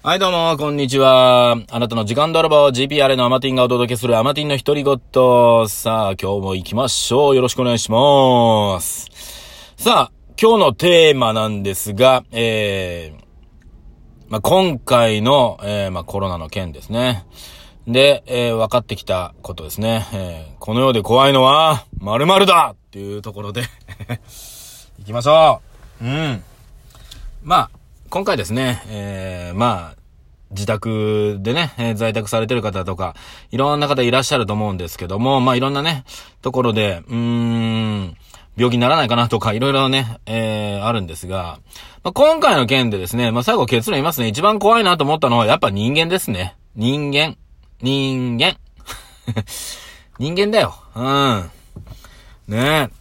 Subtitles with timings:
[0.00, 1.56] はいどうも、こんにちは。
[1.72, 4.96] あなたの時間泥棒 GPR のアマティンがお届けするアマティンの独り言。
[5.68, 7.34] さあ、今日も行きましょう。
[7.34, 9.10] よろしくお願いします。
[9.76, 13.24] さあ、今日のテーマなんですが、えー、
[14.28, 17.26] まあ、今回の、えー、まあ、コロナの件ですね。
[17.88, 20.06] で、えー、分かってきたことですね。
[20.12, 23.62] えー、この世で怖いのは、〇〇だっていうところで
[25.00, 25.60] 行きましょ
[26.00, 26.04] う。
[26.04, 26.44] うん。
[27.42, 27.70] まあ、
[28.10, 29.96] 今回ですね、えー、まあ、
[30.50, 33.14] 自宅でね、えー、在宅されてる方とか、
[33.50, 36.04] いろんな方いらっしゃると思うんですけども、まあいろんなね、
[36.40, 38.16] ところで、うーん、
[38.56, 41.60] 病気にならないかなとか、いろいろね、えー、あるんですが、
[42.02, 44.28] まあ、今回の件でですね、まあ最後結論言いますね。
[44.28, 46.56] 一番怖いなと思ったのは、やっぱ人間ですね。
[46.76, 47.36] 人間。
[47.82, 48.56] 人間。
[50.18, 50.74] 人間だよ。
[50.94, 51.50] うん。
[52.48, 52.97] ねえ。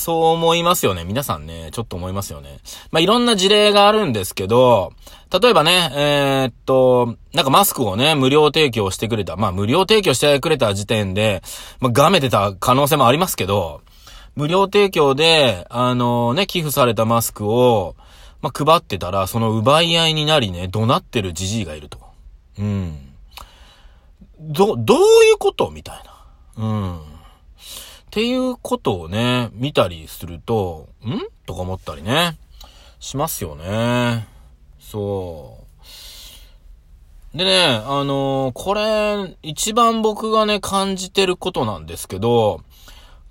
[0.00, 1.04] そう思いますよね。
[1.04, 2.58] 皆さんね、ちょっと思いますよね。
[2.90, 4.92] まあ、いろんな事例があるんですけど、
[5.40, 9.36] 例えばね、えー、っと、なんかマスクをね、無料提供してくれた。
[9.36, 11.42] まあ、無料提供してくれた時点で、
[11.78, 13.82] まあ、がめてた可能性もありますけど、
[14.34, 17.94] 無料提供で、あのね、寄付されたマスクを、
[18.42, 21.98] まあ、配ってたら、その奪い合いになりね、怒鳴ってるじじいがいると。
[22.58, 22.96] うん。
[24.40, 25.70] ど、どういうこと？
[25.70, 26.02] みたい
[26.56, 26.64] な。
[26.64, 27.00] うん。
[28.10, 31.20] っていうことをね、見たりすると、ん？
[31.46, 32.36] とか思ったりね、
[32.98, 34.26] しますよね。
[34.80, 35.58] そ
[37.32, 37.38] う。
[37.38, 42.62] でね、あのー、これ、一番僕がね、感じてることなんですけど、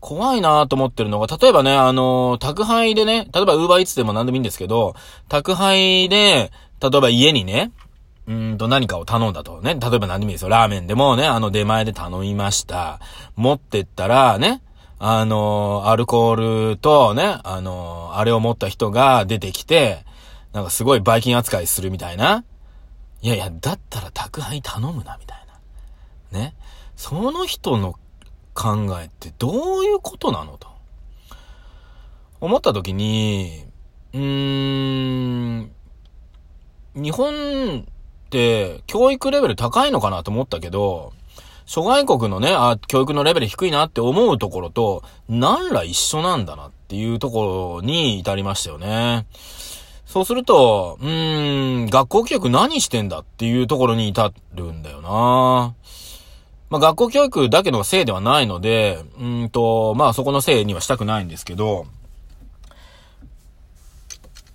[0.00, 4.94] 怖いなと思ってるのが、例えばね、あのー、宅配でね、例えばウーバーイーツでも何でもいいんですけど、
[5.30, 7.72] 宅配で、例えば家にね、
[8.26, 9.78] うんと何かを頼んだとね。
[9.80, 10.48] 例えば何でもいいですよ。
[10.48, 13.00] ラーメンでもね、あの出前で頼みました。
[13.36, 14.62] 持ってったらね、
[14.98, 20.04] あのアルコールとね、あのあれを持った人が出てきて、
[20.52, 22.44] なんかすごいバイキン扱いするみたいな。
[23.20, 25.38] いやいや、だったら宅配頼むな、みたい
[26.32, 26.38] な。
[26.38, 26.54] ね。
[26.96, 27.94] その人の
[28.54, 30.68] 考えってどういうことなのと。
[32.40, 33.64] 思った時に、
[34.12, 35.72] うーん、
[36.94, 37.84] 日本っ
[38.30, 41.12] て教育レベル高いのかなと思ったけど、
[41.66, 49.26] 諸外国のね、あ、教育のレベル低いなって思うところと、何ら一緒なんだなっていうところに至りましたよね。
[50.06, 55.74] そうすると、うーん、学校教育何してんだっていうところに至るんだよな
[56.70, 61.86] まあ、学校教育だけのせいではないので、うんと、まあ、そこのせいにはしたくないんですけど、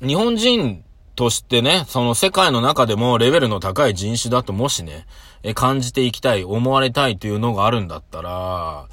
[0.00, 0.84] 日本人
[1.20, 5.04] としてね、その世界の中でもレベルの高い人種だともしね、
[5.42, 8.86] え、感じていきたい、思われたいというのがあるんだったら、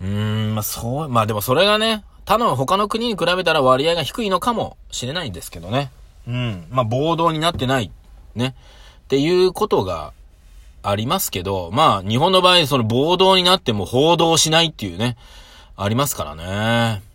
[0.00, 5.90] うーん、まあそう、まあでもそれがね、他の他の国に比べたら割合が低いのかもしれないんですけどね。
[6.26, 6.66] うん。
[6.70, 7.90] まあ暴動になってない。
[8.34, 8.54] ね。
[9.00, 10.14] っていうことが
[10.82, 15.18] ありますけど、まあ日本の場合その暴動になっても報道しないっていうね、
[15.76, 17.09] ありますからね。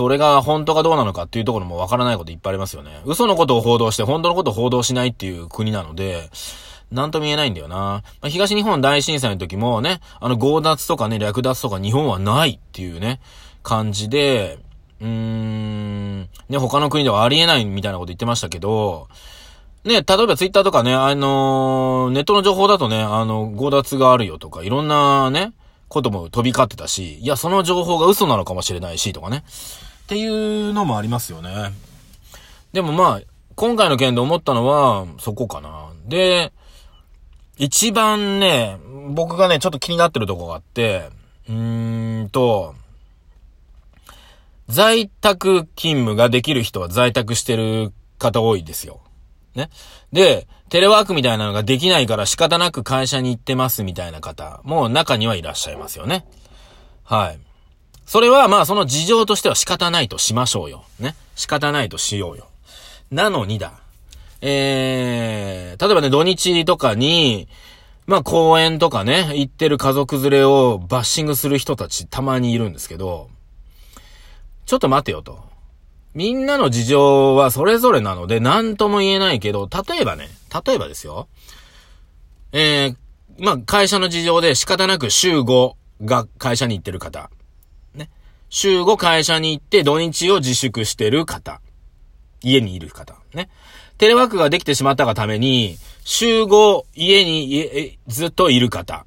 [0.00, 3.02] それが本当かどうなのかっていうところもわからないこといっぱいありますよね。
[3.04, 6.30] 嘘のことを報道して本当のことを報道しないっていう国なので、
[6.90, 7.76] なんと見えないんだよな。
[7.76, 13.20] まあ、東日本大震災の時もね、あの強奪とかね、略奪とか日本はないっていうね、
[13.62, 14.58] 感じで、
[15.02, 19.08] うーん、ね、他の国ではありえないみたいなこと言ってましたけど、
[19.84, 25.52] ね、例えばツイッターとかね、あのー、ネットの情報だとね、あの、強奪があるよとか、いろんなね、
[25.90, 29.44] ことも飛び交ってたし、いや、その情報が嘘なのかもしれないし、とかね。
[30.10, 31.70] っていうのもありますよね。
[32.72, 35.90] でもまあ、今回の件で思ったのは、そこかな。
[36.04, 36.52] で、
[37.58, 38.76] 一番ね、
[39.10, 41.10] 僕がね、ちょっと気になってるとこがあって、
[41.48, 42.74] うーんと、
[44.66, 48.98] 在宅勤務ができる人は在宅してる方多いですよ。
[49.54, 49.70] ね。
[50.12, 56.26] で、テレワークみたいなのができないから仕方なく会社に行ってますみたいな方も中にはいらっしゃいますよね。
[57.04, 57.49] はい。
[58.10, 60.82] それはまあその事情としては仕方ないとしましょうよ。
[60.98, 61.14] ね。
[61.36, 62.48] 仕方ないとしようよ。
[63.12, 63.74] なのにだ。
[64.40, 67.46] えー、例えばね、土日とかに、
[68.08, 73.30] まあ公園とかね、行ってる家族連れをバッシングする人たちたまにいるんですけど、
[74.66, 75.44] ちょっと待てよと。
[76.12, 80.26] みんなの事情はそれぞれなので何とも言えないけど、例えばね、
[80.66, 81.28] 例えばですよ。
[82.50, 82.96] えー、
[83.38, 87.30] まあ会社の事情で仕方なく週5が会社に行ってる方。
[88.50, 91.60] 週5会社に行って土日を自粛してる方。
[92.42, 93.14] 家にいる方。
[93.32, 93.48] ね。
[93.96, 99.06] テレワークができてしまったがために、週5家にえずっといる方。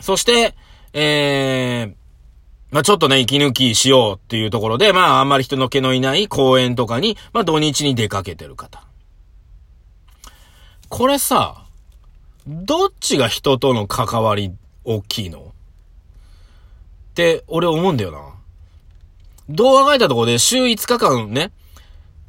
[0.00, 0.54] そして、
[0.92, 1.94] えー、
[2.70, 8.84] まあ、ちょっとね、息抜きしようっていうところで、まあ、あんまり人の気のいない公園とかに、まあ、土日に出かけてる方。
[10.88, 11.64] これさ、
[12.46, 14.52] どっちが人との関わり
[14.84, 15.40] 大きいの？
[15.40, 15.42] っ
[17.14, 18.35] て俺思うんだよな。
[19.48, 21.52] どう考えたところで週5日間ね、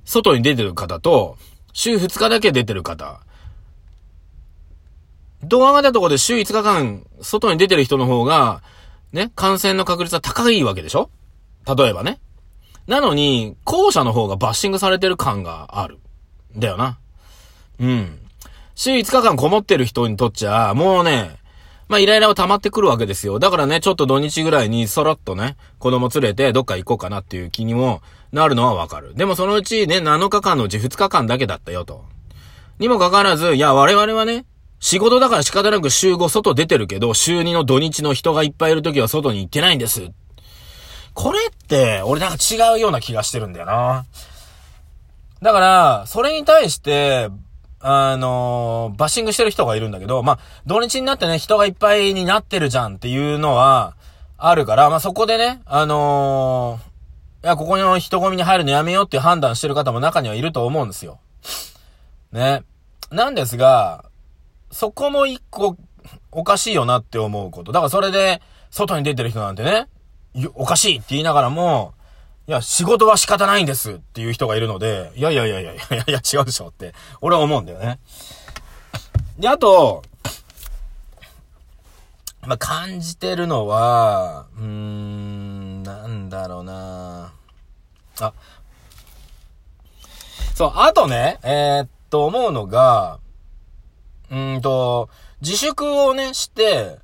[0.06, 1.38] 外に出てる方と、
[1.74, 3.20] 週2日だけ出てる方。
[5.44, 8.62] どう考えたところで週5日間外に出てる人の方が、
[9.12, 11.10] ね、感染の確率は高いわけでしょ？
[11.66, 12.20] 例えばね。
[12.88, 16.00] なのに、後者の方がバッシングされてる感がある。
[16.56, 17.00] だよな。
[17.80, 18.20] うん。
[18.76, 21.38] 週5日間こもってる人にとっちゃ、もうね、
[21.88, 23.40] まあ、イライラは溜まってくるわけですよ。
[23.40, 28.02] だからね、ちょっと土日ぐらいにそろっとね、子供連れてどっか行こうかなっていう気にも
[28.34, 29.16] なるのはわかる。
[29.16, 32.04] でもそのうちね、7日間のうち2日間だけだったよと。
[32.80, 34.46] にもかかわらず、いや、我々はね、
[34.80, 40.12] 仕事だから仕方なく週5外出てるけど、週2の土日の人がいっぱいいる時は外に行ってないんです。
[41.14, 44.06] これって、俺なんか違うような気がしてるんだよな。
[45.42, 47.30] だから、それに対して、
[47.80, 53.96] あの、バッシングしてる人がいるんだけど、まあ、土日になってね、人がいっぱいになってるじゃんっていうのは、
[54.38, 61.20] あるから、まあ、そこでね、あのー、いや、ここの人混みに入るのやめようっていう判断してる方も中にはいると思うんですよ。
[62.32, 62.64] ね。
[63.12, 64.06] なんですが、
[64.72, 65.78] そこも一個、
[66.32, 67.72] おかしいよなって思うこと。
[67.72, 69.88] だからそれで、外に出てる人なんてね、
[70.56, 71.94] おかしいって言いながらも、
[72.48, 78.00] いや、仕事は仕方ないんですっていう人がいるので、いやいやいやいやいやいや違うでしょって、俺は思うんだよね。
[79.38, 80.02] で、あと、
[82.44, 87.34] まあ、感じてるのは、うーん、なんだろうな
[88.22, 88.34] あ、
[90.56, 93.20] そう、あとね、えー、っと、思うのが、
[94.32, 95.10] うんと、
[95.42, 97.00] 自粛をね、して、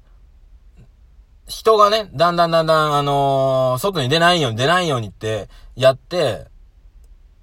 [1.53, 6.47] 人がね、だんだんだんだん、あのー、外に出ないように出ないようにってやって、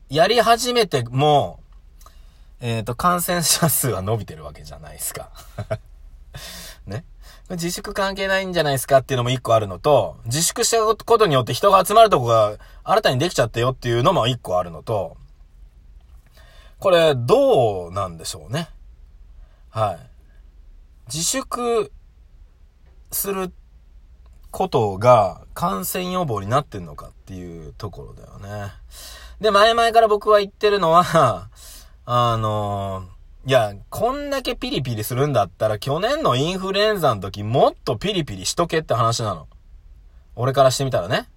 [0.08, 1.60] やり始めても、
[2.60, 5.30] えっ、ー、と、感染者数は伸びてるわけじゃないですか。
[6.86, 7.04] ね。
[7.50, 15.16] 自粛関係ないんじゃないですかっていうのも一個あるのと、自粛したことによって人が集まるとこが新たにできちゃったよっていうのも一個あるのと、
[16.80, 18.68] これ、どうなんでしょうね。
[19.70, 19.98] はい。
[21.06, 21.92] 自粛
[23.12, 23.52] する
[24.50, 28.72] ことが感染予防になってんのかっていうところだよね。
[29.40, 31.48] で、前々から僕は言ってるのは、
[32.06, 33.04] あの
[33.46, 39.46] いや、こんだけピリピリするんだったら去年のインフルエンザの時もっとピリピリしとけって話なの。
[40.36, 41.28] 俺からしてみたらね。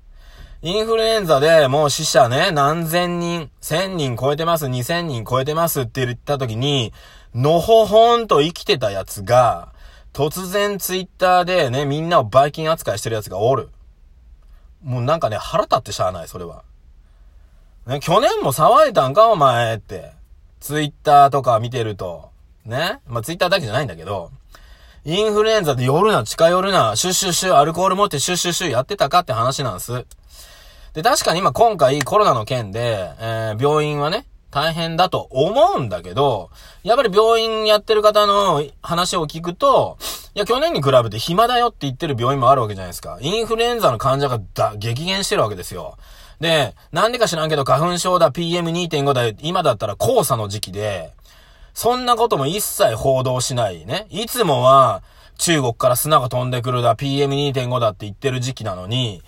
[0.61, 6.93] インフルエンザでもう死者ね、何千人、千人超えてます、二千人超えてますって言った時に、
[7.35, 9.72] のほほんと生きてたやつが、
[10.13, 13.69] 突然ツイッターでね、みんなをバイキン扱いしてる奴がおる。
[14.83, 16.63] もうなんかね、腹立ってしゃあない、それは。
[17.87, 20.11] ね、去年も騒いだんか、お前って。
[20.59, 22.29] ツイッターとか見てると。
[22.65, 22.99] ね。
[23.07, 24.31] まあ、ツイッターだけじゃないんだけど、
[25.03, 30.05] インフルエンザで夜な、近寄るな、シュッシュッシュ、アルコール持ってシュッシュッシュやってたかって話なんです。
[30.93, 36.51] で、確かに今今回コロナの件で、えー、病院はね、大変だと思うんだけど、
[36.83, 39.97] やっぱり病院やってる方の話を聞くと、
[40.35, 43.17] いや、去年に比べて暇だよって言ってる病院もあるわけじゃないですか。
[43.19, 45.97] インフルエンザの患者がだ激減してるわけですよ。
[46.39, 51.13] で、なんでか知らんけど花粉症だ、PM2.5 だ、今だったら黄砂の時期で、
[51.73, 54.05] そんなことも一切報道しないね。
[54.11, 55.01] いつもは
[55.39, 59.23] 中国から砂が飛んでくるだ、PM2.5 だって言ってる時期なのに、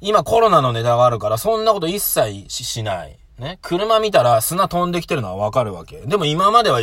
[0.00, 3.16] 今コロナのネタがあるからそんなこと一切しない。
[3.38, 6.00] ね、車見たら砂飛んできてるのはわかるわけ。
[6.00, 6.80] でも今までは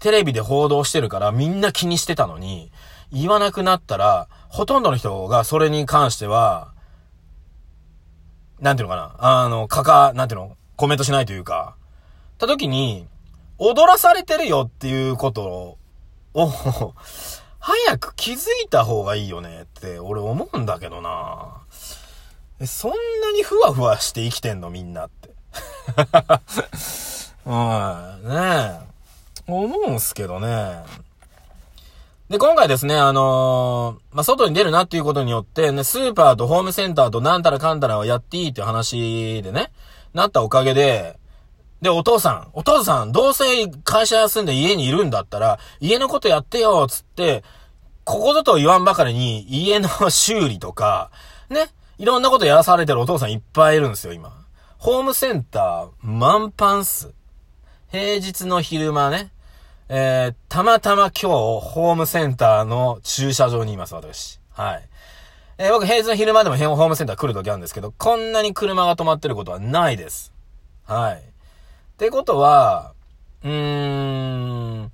[0.00, 2.70] テレビで報道してるからみんな気にしてたのに、
[3.12, 6.72] 言わなくなったら、ほとんどの人がそれに関しては、
[8.60, 11.76] なんていうのかな、あの、かか、なんていうの、コメントしないというか、
[12.38, 13.06] た時に、
[13.58, 15.78] 踊らされてるよっていうこと
[16.34, 16.94] を、
[17.58, 21.62] 早く気づいた方がいいよねって俺思うんだけどな
[22.64, 25.35] そんなにふわふわして生きてんのみんなって。
[27.44, 28.86] はい、ねえ。
[29.46, 30.82] 思うんすけどね。
[32.28, 39.70] で、今回ですね、あのー、まあ、外に出るなっていうことによって、ね、スーパーとホームセンターとなんたらかんたらをやっていいっていう話でね、
[40.12, 41.16] なったおかげで、
[41.82, 47.44] で、お父さん、お父さん、どうせ会社休んで家にいるんだったら、家のことやってよ、つって、
[48.04, 51.10] ここぞと言わんばかりに、家の 修理とか、
[51.48, 54.45] ね、いろんなことやらされてるお父さんいっぱいいるんですよ、今。
[54.86, 57.12] ホームセンター、満帆っす。
[57.90, 59.32] 平日の昼間ね。
[59.88, 64.38] えー、たまたま今日、ホームセンターの駐車場にいます、私。
[64.52, 64.88] はい。
[65.58, 70.32] えー、僕、平日の昼間でもホームセンター来るときあるんですけど、こんなに車が止まってることはないです。
[70.84, 71.16] はい。
[71.16, 71.20] っ
[71.96, 72.92] てことは、
[73.42, 74.92] うーん、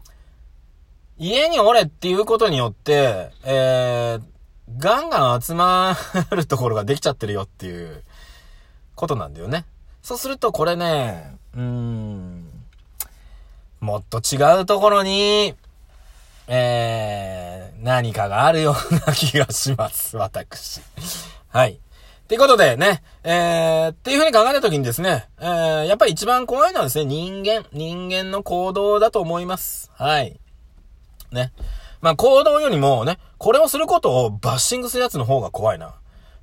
[1.19, 4.23] 家におれっていうことによって、えー、
[4.79, 5.95] ガンガン集ま
[6.31, 8.03] るところができちゃってるよっていう
[8.95, 9.67] ことなんだよね。
[10.03, 12.45] そうするとこれね、うーん、
[13.81, 15.55] もっと違うところに、
[16.49, 20.81] えー、何かがあるような気がします、 私。
[21.49, 21.73] はい。
[21.75, 21.77] っ
[22.27, 29.93] ていうことでね、えー、っていうふうに考えたときにですね、えー、やっぱり一番怖いのはですね、人間、人間の行動だと思います。
[29.95, 30.41] はい。
[31.31, 31.53] ね。
[32.01, 35.95] まあ、行動よりもね、これをすることをバッシングするやつの方が怖いな。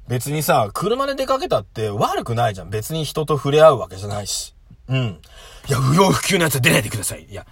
[0.10, 2.72] 別にさ、車で出かけたって悪くないじゃん。
[2.72, 4.56] 別に人と触れ合うわけじゃないし。
[4.88, 5.20] うん。
[5.68, 7.28] いや、不要不急のやつは出ないでください。
[7.30, 7.46] いや、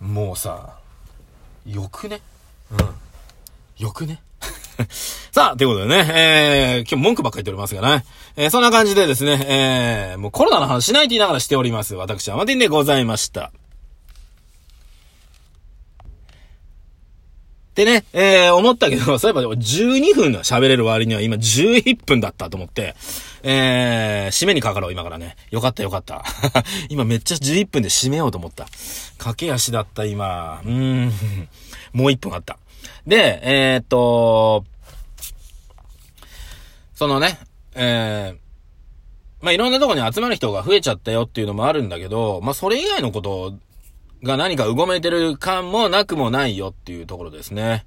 [0.00, 0.78] もうさ、
[1.66, 2.22] よくね
[2.70, 2.94] うん。
[3.76, 4.22] よくね
[5.30, 11.94] さあ、ということでね、えー、今日文句ばっかり言っておりますがね、えー、そんな感じでですね、えー、もうコロナの話しないと言いながらしております。
[11.96, 13.52] 私、アマティンでございました。
[17.74, 22.94] でね、えー、思ったけど、 そういえば12分喋れる割には今11分だったと思って、
[23.42, 25.36] えー、締めにかかろう、今からね。
[25.50, 26.24] よかったよかった。
[26.88, 28.66] 今めっちゃ11分で締めようと思った。
[29.18, 30.62] 駆け足だった、今。
[30.64, 31.12] うん。
[31.92, 32.58] もう1分あった。
[33.06, 34.64] で、えー、っと、
[36.94, 37.38] そのね、
[37.74, 43.58] えー、まあ、いろんなとこに集まる人が増えちゃったよっていうのもあるんだけど、まあ、それ以外のことを
[44.24, 47.84] が何かうごめいてる感もなくもないよっていうところですね。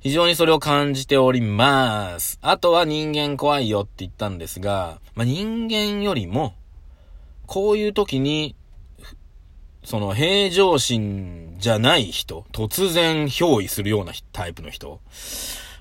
[0.00, 2.38] 非常にそれを感じております。
[2.42, 6.54] あとは人間怖いよって言ったんですが、まあ、人間よりも、
[7.46, 8.54] こういう時に、
[9.82, 15.00] その平常心じゃない人、突然憑依するようなタイプの人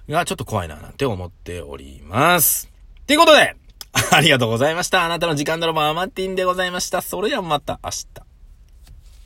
[0.10, 2.70] がちょっと怖いななんて思っております。
[3.06, 3.56] ということで、
[4.12, 5.04] ありがとうございました。
[5.04, 7.02] あなたの時間泥棒アマティンでございました。
[7.02, 8.29] それではまた明日。